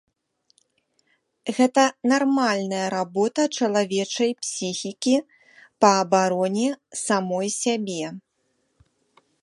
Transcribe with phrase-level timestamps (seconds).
[1.57, 5.15] Гэта нармальная работа чалавечай псіхікі
[5.85, 6.69] па абароне
[7.05, 8.05] самой сябе.